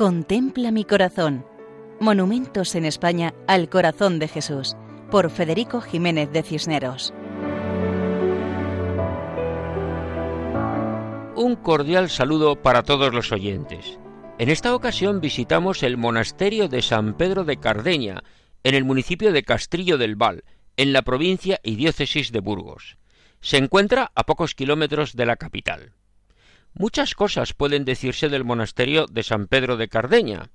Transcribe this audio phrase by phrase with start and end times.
[0.00, 1.44] Contempla mi corazón.
[2.00, 4.74] Monumentos en España al corazón de Jesús,
[5.10, 7.12] por Federico Jiménez de Cisneros.
[11.36, 13.98] Un cordial saludo para todos los oyentes.
[14.38, 18.22] En esta ocasión visitamos el monasterio de San Pedro de Cardeña,
[18.64, 20.44] en el municipio de Castrillo del Val,
[20.78, 22.96] en la provincia y diócesis de Burgos.
[23.42, 25.92] Se encuentra a pocos kilómetros de la capital.
[26.74, 30.50] Muchas cosas pueden decirse del monasterio de San Pedro de Cardeña,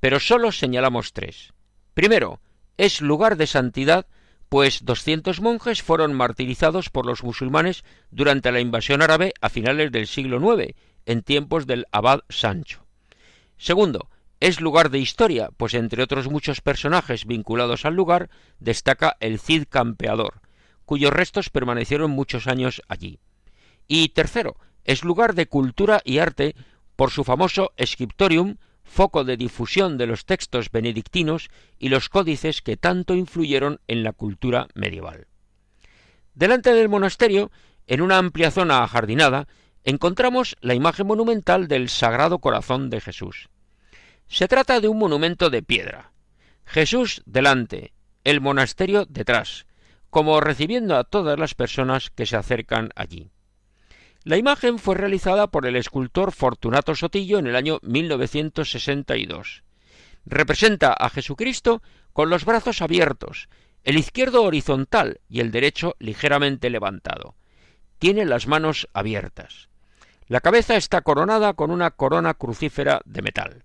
[0.00, 1.52] pero solo señalamos tres.
[1.94, 2.40] Primero,
[2.76, 4.06] es lugar de santidad,
[4.48, 10.06] pues doscientos monjes fueron martirizados por los musulmanes durante la invasión árabe a finales del
[10.06, 10.74] siglo IX,
[11.06, 12.86] en tiempos del abad Sancho.
[13.56, 14.10] Segundo,
[14.40, 19.64] es lugar de historia, pues entre otros muchos personajes vinculados al lugar destaca el Cid
[19.68, 20.42] Campeador,
[20.84, 23.20] cuyos restos permanecieron muchos años allí.
[23.88, 26.54] Y tercero, es lugar de cultura y arte
[26.96, 32.76] por su famoso Scriptorium, foco de difusión de los textos benedictinos y los códices que
[32.76, 35.26] tanto influyeron en la cultura medieval.
[36.34, 37.50] Delante del monasterio,
[37.86, 39.48] en una amplia zona ajardinada,
[39.84, 43.48] encontramos la imagen monumental del Sagrado Corazón de Jesús.
[44.26, 46.12] Se trata de un monumento de piedra.
[46.64, 47.92] Jesús delante,
[48.24, 49.66] el monasterio detrás,
[50.10, 53.30] como recibiendo a todas las personas que se acercan allí.
[54.24, 59.64] La imagen fue realizada por el escultor Fortunato Sotillo en el año 1962.
[60.24, 61.82] Representa a Jesucristo
[62.14, 63.50] con los brazos abiertos,
[63.82, 67.34] el izquierdo horizontal y el derecho ligeramente levantado.
[67.98, 69.68] Tiene las manos abiertas.
[70.26, 73.64] La cabeza está coronada con una corona crucífera de metal.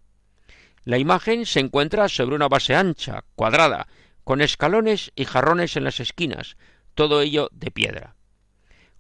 [0.84, 3.88] La imagen se encuentra sobre una base ancha, cuadrada,
[4.26, 6.58] con escalones y jarrones en las esquinas,
[6.96, 8.19] todo ello de piedra.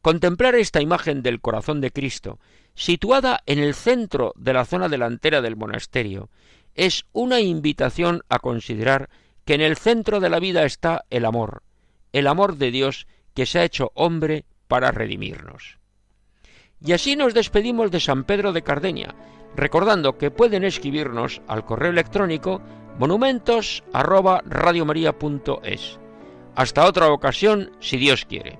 [0.01, 2.39] Contemplar esta imagen del corazón de Cristo,
[2.73, 6.29] situada en el centro de la zona delantera del monasterio,
[6.75, 9.09] es una invitación a considerar
[9.43, 11.63] que en el centro de la vida está el amor,
[12.13, 15.79] el amor de Dios que se ha hecho hombre para redimirnos.
[16.81, 19.15] Y así nos despedimos de San Pedro de Cardeña,
[19.55, 22.61] recordando que pueden escribirnos al correo electrónico
[22.97, 23.83] monumentos
[26.55, 28.59] Hasta otra ocasión, si Dios quiere.